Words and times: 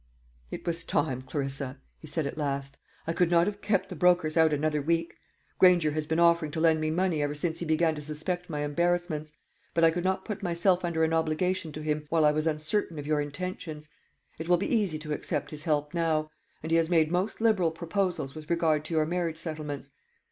"It 0.49 0.65
was 0.65 0.83
time, 0.83 1.21
Clarissa," 1.21 1.79
he 1.99 2.07
said 2.07 2.25
at 2.25 2.35
last. 2.35 2.75
"I 3.05 3.13
could 3.13 3.29
not 3.29 3.45
have 3.45 3.61
kept 3.61 3.87
the 3.89 3.95
brokers 3.95 4.35
out 4.35 4.51
another 4.51 4.81
week. 4.81 5.13
Granger 5.59 5.91
has 5.91 6.07
been 6.07 6.19
offering 6.19 6.49
to 6.53 6.59
lend 6.59 6.81
me 6.81 6.89
money 6.89 7.21
ever 7.21 7.35
since 7.35 7.59
he 7.59 7.67
began 7.67 7.93
to 7.93 8.01
suspect 8.01 8.49
my 8.49 8.61
embarrassments, 8.61 9.31
but 9.75 9.83
I 9.83 9.91
could 9.91 10.03
not 10.03 10.25
put 10.25 10.41
myself 10.41 10.83
under 10.83 11.03
an 11.03 11.13
obligation 11.13 11.71
to 11.73 11.83
him 11.83 12.07
while 12.09 12.25
I 12.25 12.31
was 12.31 12.47
uncertain 12.47 12.97
of 12.97 13.05
your 13.05 13.21
intentions: 13.21 13.89
it 14.39 14.49
will 14.49 14.57
be 14.57 14.75
easy 14.75 14.97
to 14.97 15.13
accept 15.13 15.51
his 15.51 15.65
help 15.65 15.93
now; 15.93 16.31
and 16.63 16.71
he 16.71 16.77
has 16.77 16.89
made 16.89 17.11
most 17.11 17.39
liberal 17.39 17.69
proposals 17.69 18.33
with 18.33 18.49
regard 18.49 18.83
to 18.85 18.95
your 18.95 19.05
marriage 19.05 19.37
settlements. 19.37 19.91